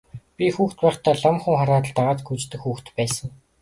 Би 0.37 0.45
хүүхэд 0.55 0.79
байхдаа 0.85 1.15
лам 1.21 1.37
хүн 1.41 1.55
хараад 1.59 1.85
л 1.89 1.95
дагаад 1.97 2.19
гүйчихдэг 2.27 2.61
хүүхэд 2.61 2.87
байсан. 2.97 3.29